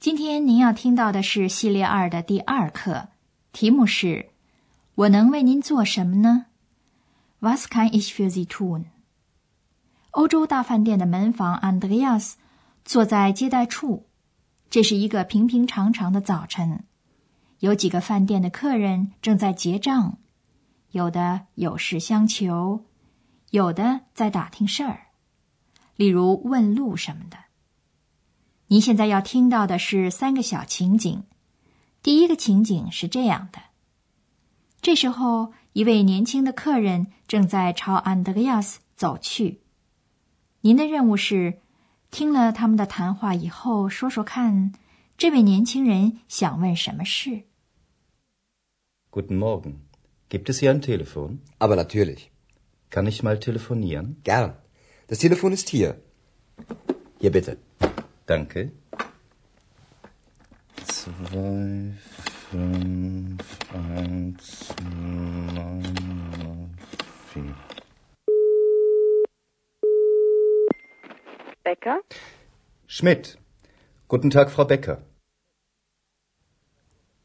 [0.00, 3.08] 今天您要听到的是系列二的第二课，
[3.52, 4.30] 题目是
[4.96, 6.46] “我能为您做什么呢
[7.40, 8.86] ？”Was kann ich für Sie tun？
[10.12, 12.32] 欧洲大饭店的门房 Andreas
[12.82, 14.06] 坐在接待处，
[14.70, 16.84] 这是一个平平常常的早晨。
[17.58, 20.16] 有几个饭店的客人正在结账，
[20.92, 22.86] 有的有事相求，
[23.50, 25.08] 有的在打听事儿，
[25.96, 27.36] 例如问路什么的。
[28.72, 31.24] 您现在要听到的是三个小情景。
[32.04, 33.58] 第一个情景是这样的：
[34.80, 39.58] 这时候，一位年轻的客人正在朝安德烈亚斯走去。
[40.60, 41.58] 您的任务是，
[42.12, 44.72] 听了他们的谈话以后，说说看，
[45.18, 47.42] 这位年轻人想问什么事。
[49.10, 49.80] Guten Morgen.
[50.28, 51.38] Gibt es hier ein Telefon?
[51.58, 52.28] Aber natürlich.
[52.88, 54.14] Kann ich mal telefonieren?
[54.22, 54.52] Gern.
[55.08, 55.96] Das Telefon ist hier.
[57.18, 57.56] Hier bitte.
[58.30, 58.70] Danke.
[60.86, 61.96] Zwei,
[62.52, 64.72] fünf, eins,
[65.52, 65.82] neun,
[67.32, 67.56] vier.
[71.64, 71.98] Becker?
[72.86, 73.36] Schmidt.
[74.06, 75.00] Guten Tag, Frau Becker.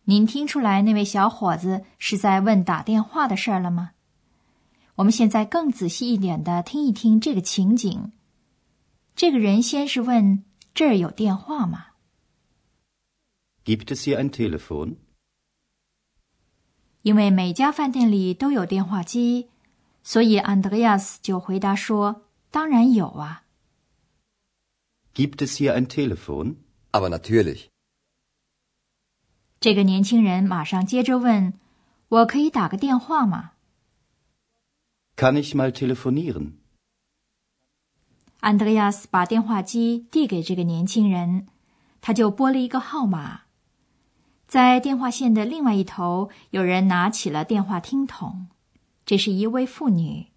[0.06, 3.92] 您听出来那位小伙子是在问打电话的事儿了吗？
[4.96, 8.12] 我们现在更仔细一点的听一听这个情景。
[9.16, 10.44] 这个人先是问。
[10.76, 11.86] 这儿有电话吗
[13.64, 14.98] ？Gibt es hier ein Telefon？
[17.02, 19.48] 因为每家饭店里都有电话机，
[20.04, 23.46] 所以安德烈亚斯就回答说：“当然有啊。
[25.14, 27.68] ”Gibt es hier ein Telefon？Aber natürlich。
[29.62, 31.58] 这个年轻人马上接着问
[32.10, 33.54] ：“我可以打个电话吗
[35.16, 36.58] ？”Kann ich mal telefonieren？
[38.46, 41.48] 安德烈亚斯把电话机递给这个年轻人，
[42.00, 43.46] 他就拨了一个号码。
[44.48, 48.46] 在电话线的另外一头，有人拿起了电话听筒，
[49.04, 50.28] 这是一位妇女。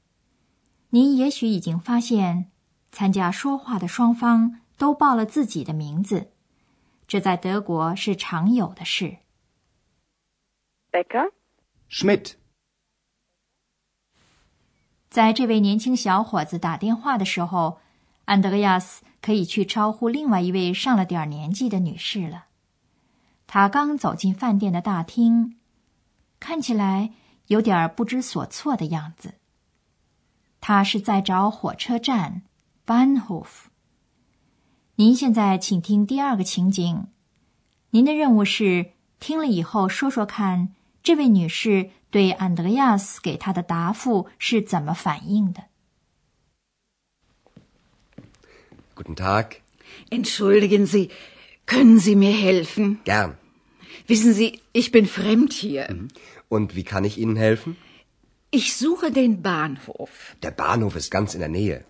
[0.89, 2.51] 您也许已经发现，
[2.91, 6.31] 参加说话的双方都报了自己的名字，
[7.07, 9.19] 这在德国是常有的事。
[10.91, 12.33] Becker，Schmidt。
[15.11, 17.81] 在这位年轻小伙子打电话的时候。
[18.28, 22.44] 安德烈亚斯可以去招呼另外一位上了点年纪的女士了。
[23.47, 25.56] 他刚走进饭店的大厅，
[26.39, 27.15] 看起来
[27.47, 29.37] 有点不知所措的样子。
[30.61, 32.43] 他是在找火车站
[32.84, 33.47] Bahnhof。
[34.97, 37.06] 您现在请听第二个情景。
[37.93, 45.65] 您的任务是听了以后说说看，这位女士对安德烈亚斯给她的答复是怎么反应的。
[48.98, 49.60] Guten Tag.
[50.10, 51.10] Entschuldigen Sie,
[51.66, 52.98] können Sie mir helfen?
[53.04, 53.38] Gern.
[54.09, 55.86] Wissen Sie, ich bin fremd hier.
[55.88, 56.09] Mhm.
[56.48, 57.76] Und wie kann ich Ihnen helfen?
[58.50, 60.34] Ich suche den Bahnhof.
[60.42, 61.84] Der Bahnhof ist ganz in der Nähe.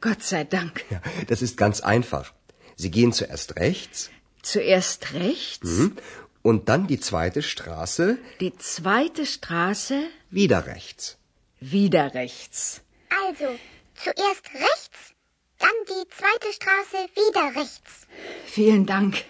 [0.00, 0.84] Gott sei Dank.
[0.90, 2.32] Ja, das ist ganz einfach.
[2.74, 4.10] Sie gehen zuerst rechts.
[4.42, 5.70] Zuerst rechts?
[5.78, 5.96] Mhm.
[6.42, 8.18] Und dann die zweite Straße.
[8.40, 10.02] Die zweite Straße?
[10.28, 11.18] Wieder rechts.
[11.60, 12.80] Wieder rechts.
[13.28, 13.46] Also,
[13.94, 15.14] zuerst rechts,
[15.58, 18.06] dann die zweite Straße wieder rechts.
[18.46, 19.24] Vielen Dank.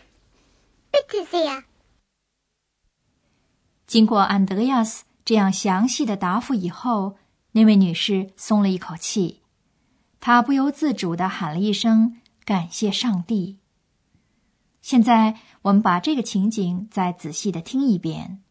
[0.93, 1.65] Bitte sehr.
[3.87, 7.17] 经过安德烈亚斯这样详细的答复以后，
[7.53, 9.41] 那位女士松了一口气，
[10.21, 13.59] 她不由自主的喊了一声“感谢上帝”。
[14.83, 18.43] 现在我们把这个情景再仔细的听一遍。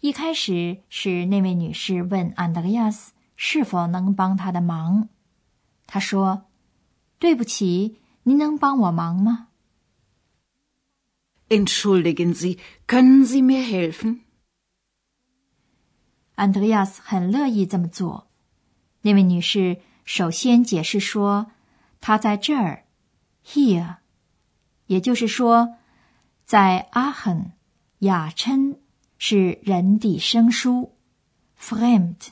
[0.00, 5.08] 一开始是那位女士问安德烈亚斯是否能帮她的忙，
[5.86, 6.44] 她说。
[7.20, 9.48] 对不起，您能帮我忙吗
[11.50, 14.20] ？Entschuldigen Sie, können Sie mir helfen？
[16.34, 18.28] 安德烈亚斯很乐意这么做。
[19.02, 21.50] 那位女士首先解释说，
[22.00, 22.86] 她在这儿
[23.44, 23.96] ，here，
[24.86, 25.76] 也就是说，
[26.46, 27.52] 在阿亨，
[27.98, 28.80] 雅琛
[29.18, 30.94] 是人地生疏
[31.60, 32.28] ，fremd。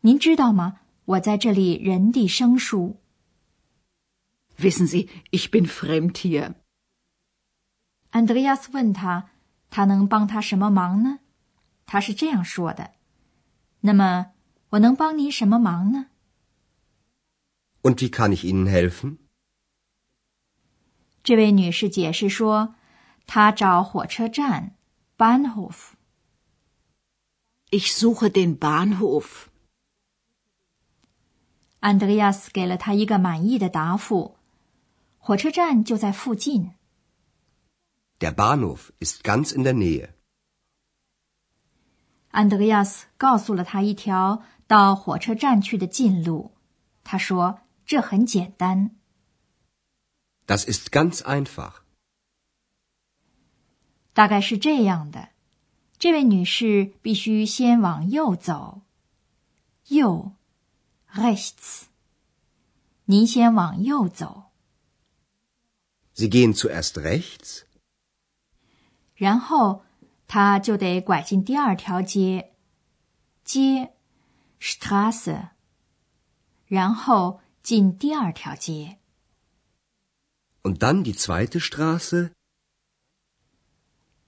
[0.00, 0.80] 您知道吗？
[1.04, 2.99] 我在这里人地生疏。
[4.59, 6.55] Wissen Sie, ich bin fremd hier.
[8.11, 9.29] Andreas 问他：“
[9.69, 11.19] 他能帮他什么忙呢？
[11.85, 12.93] 他是这样说的。
[13.81, 14.31] 那么，
[14.69, 16.07] 我能帮您什么忙呢？
[17.81, 19.17] Und wie kann ich Ihnen helfen？
[21.21, 22.75] 这位女士解释说，
[23.27, 24.75] 她找火车站，
[25.17, 29.47] Bahnhof。Ich suche den Bahnhof。
[31.81, 34.37] 安德烈亚斯给了他一个满意的答复。
[35.22, 36.72] 火车站就在附近。
[38.18, 40.08] Der Bahnhof ist ganz in der Nähe。
[42.30, 46.52] 安德烈亚斯告诉了他一条到火车站去的近路。
[47.04, 48.96] 他说：“这很简单。”
[50.46, 51.82] Das ist ganz einfach。
[54.14, 55.28] 大概是这样的。
[55.98, 58.80] 这位女士必须先往右走。
[59.88, 60.32] 右
[61.12, 61.82] ，rechts。
[63.04, 64.49] 您先往右走。
[66.20, 67.62] Sie gehen zuerst rechts。
[69.14, 69.84] 然后
[70.28, 72.50] 他就得拐进第二条街，
[73.42, 73.92] 街
[74.60, 75.48] ，Straße。
[76.66, 78.98] 然后进第二条街。
[80.62, 82.32] Und dann die zweite Straße。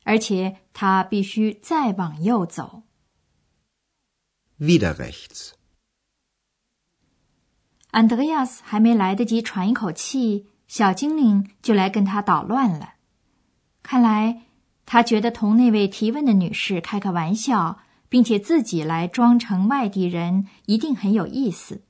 [0.04, 2.84] 而且他必须再往右走。
[4.58, 5.52] Wieder rechts。
[7.90, 12.94] 安德烈亚斯还没来得及喘一口气，小精灵就来跟他捣乱了。
[13.82, 14.40] 看来
[14.86, 21.82] 他觉得同那位提问的女士开个玩笑，并且自己来装成外地人，一定很有意思。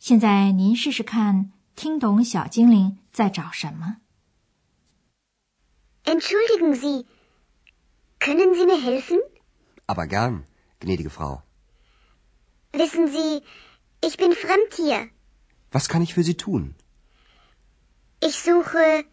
[0.00, 3.98] 现在您试试看，听懂小精灵在找什么。
[6.02, 7.06] Entschuldigen Sie,
[8.18, 9.20] können Sie mir helfen?
[9.86, 10.42] Aber gern,
[10.80, 11.42] gnädige Frau.
[12.72, 13.44] Wissen Sie,
[14.00, 15.10] ich bin fremd hier.
[15.70, 16.74] Was kann ich für Sie tun?
[18.22, 19.04] Ich suche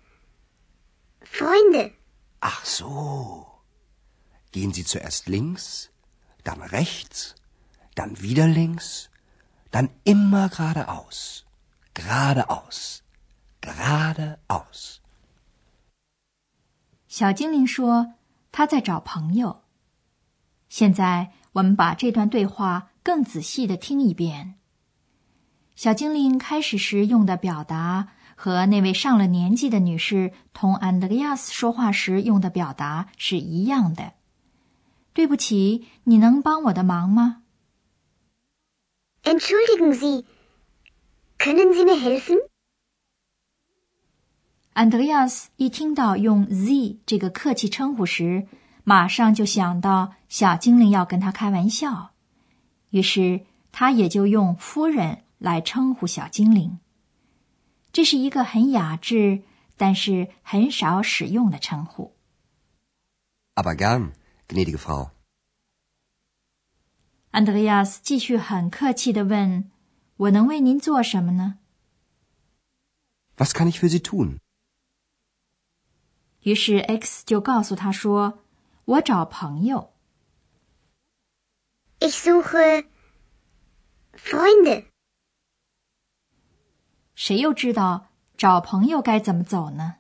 [1.21, 1.94] Freunde.
[2.42, 3.48] Ach so.
[4.51, 5.89] Gehen Sie zuerst links,
[6.44, 7.36] dann rechts,
[7.95, 9.09] dann wieder links,
[9.71, 11.45] dann immer geradeaus,
[11.94, 13.04] geradeaus,
[13.62, 15.01] geradeaus.
[17.07, 18.13] 小精灵说
[18.51, 19.63] ：“他在找朋友。”
[20.69, 24.56] 现在我们把这段对话更仔细的听一遍。
[25.75, 28.09] 小精灵开始时用的表达
[28.39, 34.13] 和那位上了年纪的女士同安德烈亚斯说话时用的表达是一样的。
[35.12, 37.42] 对不起，你能帮我的忙吗
[39.24, 40.25] ？Entschuldigen Sie,
[41.39, 42.38] können Sie mir helfen?
[44.74, 48.48] 安德烈亚斯一听到用 “z” 这个客气称呼时，
[48.83, 52.12] 马上就想到小精灵要跟他开玩笑，
[52.92, 53.42] 于是
[53.72, 56.78] 他也就用“夫人”来称呼小精灵。
[57.97, 59.41] 这是一个很雅致，
[59.75, 62.15] 但是很少使用的称呼。
[63.55, 64.11] Aber gern,
[64.47, 65.09] gnädige Frau。
[67.31, 69.71] 安德烈亚斯继续很客气的问
[70.17, 71.57] ：“我能为您做什么呢
[73.38, 74.38] ？”Was kann ich für Sie tun？
[76.41, 78.44] 于是 X 就告诉他说
[78.85, 79.91] ：“我找朋友。”
[81.97, 82.85] Ich suche
[84.13, 84.85] Freunde。
[87.18, 89.95] 谁又知道找朋友该怎么走呢？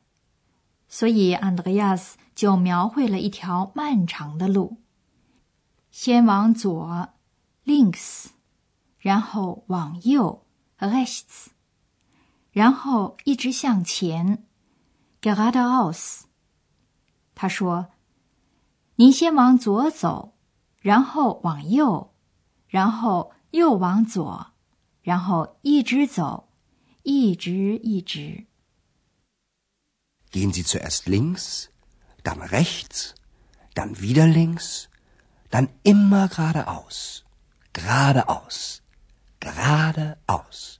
[0.87, 4.77] 所以安德烈亚斯就描绘了一条漫长的路：
[5.89, 7.09] 先往左
[7.65, 8.27] ，links，
[8.99, 10.45] 然后往右
[10.77, 11.47] ，rechts，
[12.51, 14.45] 然后一直向前
[15.19, 16.21] ，geradeaus。
[17.33, 17.87] 他说
[18.97, 20.35] ：“您先往左走，
[20.79, 22.13] 然后往右，
[22.67, 24.51] 然后又往左，
[25.01, 26.46] 然后一直走，
[27.07, 28.43] 一直一直。”
[30.29, 31.69] Gehen Sie zuerst links,
[32.21, 33.13] dann rechts,
[33.73, 34.87] dann wieder links,
[35.49, 37.21] dann immer geradeaus,
[37.71, 38.79] geradeaus,
[39.39, 40.75] geradeaus。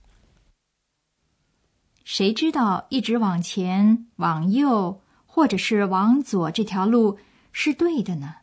[2.04, 5.00] 谁知道一直往前，往右？
[5.24, 7.18] 或者是往左这条路
[7.52, 8.34] 是对的呢？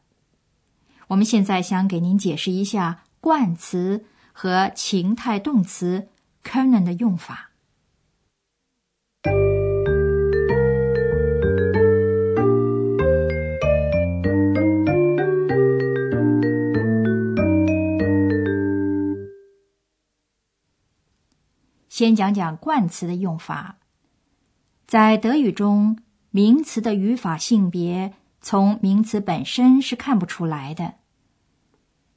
[1.09, 6.07] 我们现在想给您解释一下冠词和情态动词
[6.43, 7.51] können 的用法。
[22.05, 23.77] 先讲讲冠词的用法，
[24.85, 25.97] 在德语中。
[26.29, 30.95] 名词的语法性别从名词本身是看不出来的。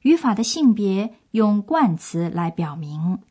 [0.01, 3.23] 语法的性别用冠词来表明，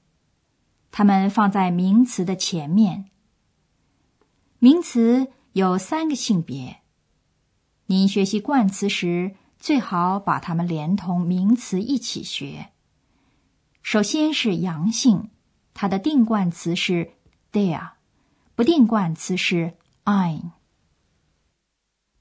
[0.91, 3.05] 它们放在名词的前面。
[4.59, 6.79] 名词有三个性别
[7.87, 12.71] 您学习冠词时，最好把它们连同名词一起学。
[13.81, 15.31] 首先是阳性，
[15.81, 17.13] 它的定冠词是
[17.53, 17.93] der，
[18.57, 20.51] 不定冠词是 ein。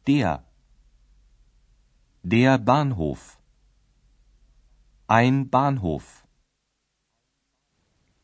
[0.05, 0.43] Der.
[2.23, 3.37] Der Bahnhof.
[5.07, 6.03] Ein Bahnhof.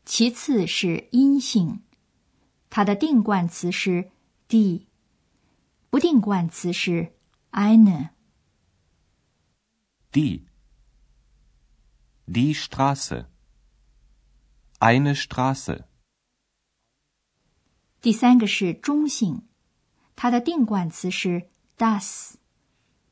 [0.04, 1.82] 其次是阴性，
[2.70, 4.12] 它的定冠词是
[4.48, 4.86] die，
[5.90, 7.12] 不定冠词是
[7.50, 8.10] eine。
[10.12, 10.42] Die.
[12.28, 13.26] Die Straße.
[14.79, 15.85] Eine Straße.
[18.01, 19.47] 第三个是中性，
[20.15, 22.35] 它的定冠词是 das，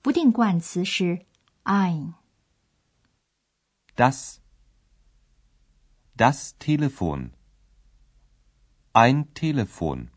[0.01, 1.25] 不定冠词是
[1.65, 2.13] ein。
[3.95, 4.37] Das.
[6.15, 7.31] Das Telefon.
[8.93, 10.07] Ein Telefon.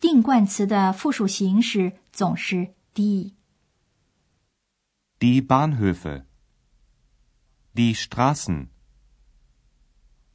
[0.00, 3.34] 定冠词的复数形式总是 die。
[5.18, 6.24] Die Bahnhöfe.
[7.74, 8.68] Die Straßen.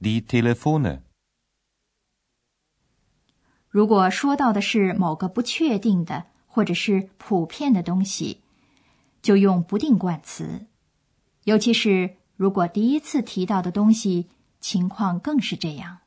[0.02, 1.00] Die Telefone.
[3.68, 8.40] 如果说到的是某个不确定的或者是普遍的东西，
[9.20, 10.66] 就用不定冠词。
[11.44, 15.98] 尤其是如果第一次提到的东西，情况更是这样。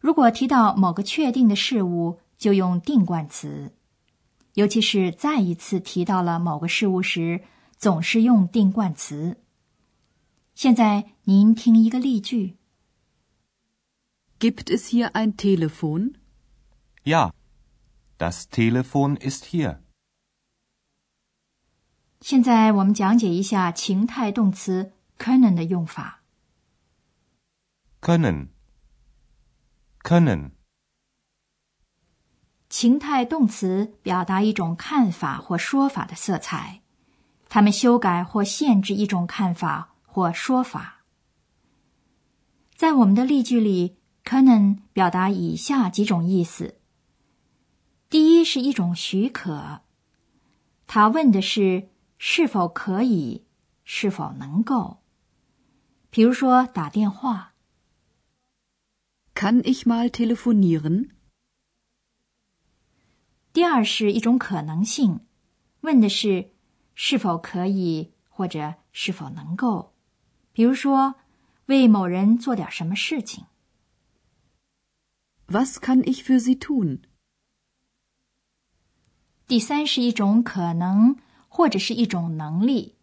[0.00, 3.74] 如果提到某个确定的事物，就用定冠词。
[4.54, 7.42] 尤其是再一次提到了某个事物时，
[7.76, 9.36] 总是用定冠词。
[10.54, 12.58] 现在您听一个例句。
[14.38, 16.16] Gibt es hier ein Telefon?
[17.02, 17.32] Ja.
[18.18, 19.78] Das Telefon ist hier.
[22.20, 26.22] 现在我们讲解一下情态动词 können 的用法。
[28.02, 28.48] Können.
[30.02, 30.50] Können.
[32.68, 36.82] 情态动词表达一种看法或说法的色彩，
[37.48, 40.93] 它们修改或限制一种看法或说法。
[42.74, 46.76] 在我们的例句里，können 表达以下几种意思。
[48.10, 49.80] 第一是一种许可，
[50.86, 51.88] 他问的是
[52.18, 53.44] 是否可以，
[53.84, 54.98] 是否能够。
[56.10, 57.54] 比如说打电话
[59.34, 61.10] ，Kann ich mal telefonieren?
[63.52, 65.20] 第二是一种可能性，
[65.80, 66.50] 问的是
[66.94, 69.94] 是否可以或者是否能够。
[70.52, 71.16] 比如说
[71.66, 73.46] 为某人做点什么事情。
[75.46, 77.00] Was kann ich für Sie tun?
[79.46, 81.16] 第三是一种可能
[81.48, 82.94] 或者是一种能力，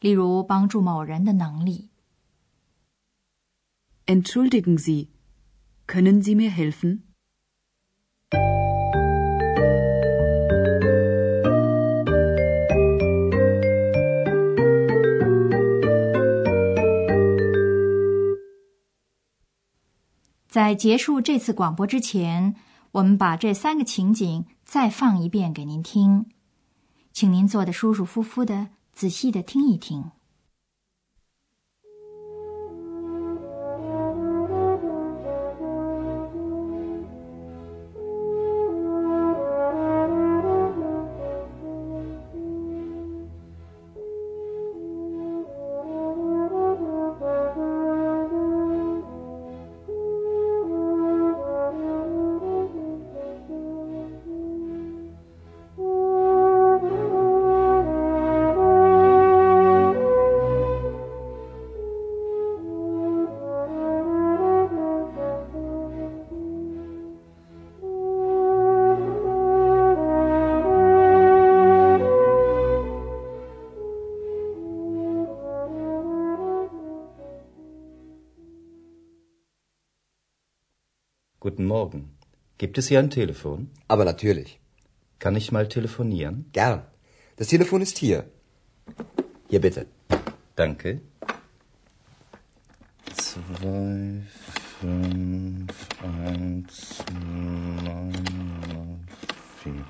[0.00, 1.88] 例如帮助某人的能力。
[4.06, 5.08] Entschuldigen Sie,
[5.86, 7.00] können Sie mir helfen?
[20.58, 22.56] 在结束这次广播之前，
[22.90, 26.26] 我们把这三个情景再放一遍给您听，
[27.12, 30.10] 请您坐得舒舒服服的，仔细的听一听。
[81.57, 82.17] Guten Morgen.
[82.57, 83.69] Gibt es hier ein Telefon?
[83.87, 84.59] Aber natürlich.
[85.19, 86.45] Kann ich mal telefonieren?
[86.53, 86.83] Gern.
[87.35, 88.25] Das Telefon ist hier.
[89.49, 89.85] Hier bitte.
[90.55, 91.01] Danke.
[93.15, 94.21] Zwei,
[94.79, 97.03] fünf, eins,
[97.83, 99.07] neun,
[99.61, 99.85] vier.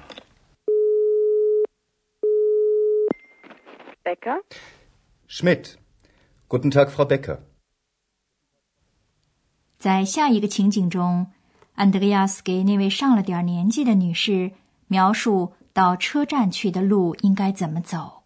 [4.03, 4.41] Becker?
[5.27, 5.77] Schmidt.
[6.49, 7.39] Guten Tag, Frau Becker.
[9.79, 11.27] 在下一个情景中，
[11.77, 14.51] 安德烈亚斯给那位上了点年纪的女士
[14.87, 18.23] 描述到车站去的路应该怎么走。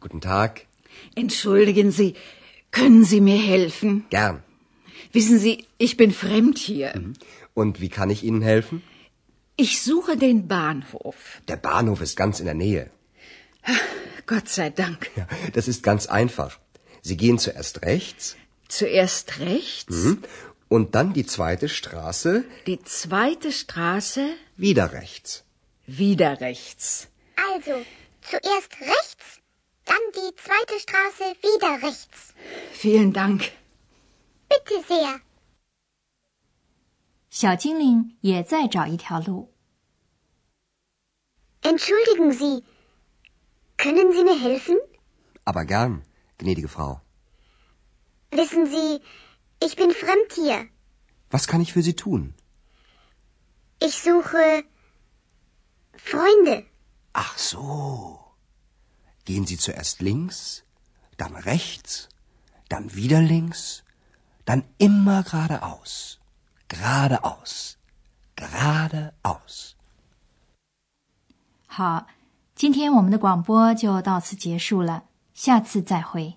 [0.00, 0.66] Guten Tag.
[1.14, 2.14] Entschuldigen Sie,
[2.72, 4.04] können Sie mir helfen?
[4.10, 4.42] Gern.
[5.12, 6.92] Wissen Sie, ich bin fremd hier.
[7.54, 8.82] Und wie kann ich Ihnen helfen?
[9.56, 11.42] Ich suche den Bahnhof.
[11.48, 12.90] Der Bahnhof ist ganz in der Nähe.
[14.26, 15.10] Gott sei Dank.
[15.16, 16.58] Ja, das ist ganz einfach.
[17.02, 18.36] Sie gehen zuerst rechts
[18.68, 20.22] Zuerst rechts, mhm,
[20.68, 25.44] und dann die zweite Straße die zweite Straße, wieder rechts.
[25.86, 27.08] wieder rechts.
[27.54, 27.74] Also,
[28.22, 29.40] zuerst rechts,
[29.84, 32.34] dann die zweite Straße wieder rechts.
[32.72, 33.50] Vielen Dank.
[34.48, 35.20] Bitte sehr.
[37.30, 39.52] 小精灵也在找一条路。
[41.62, 42.64] Entschuldigen Sie,
[43.76, 44.76] können Sie mir helfen?
[45.44, 46.02] Aber gern,
[46.38, 47.00] gnädige Frau.
[48.34, 49.00] Wissen Sie,
[49.60, 50.68] ich bin fremd hier.
[51.30, 52.34] Was kann ich für Sie tun?
[53.80, 54.64] Ich suche
[55.94, 56.66] Freunde.
[57.12, 58.20] Ach so.
[59.24, 60.64] Gehen Sie zuerst links,
[61.16, 62.08] dann rechts,
[62.68, 63.82] dann wieder links,
[64.44, 66.18] dann immer geradeaus.
[66.68, 67.76] Geradeaus.
[68.36, 69.74] Geradeaus.
[71.66, 72.06] 好，
[72.54, 76.36] 今天我们的广播就到此结束了，下次再会。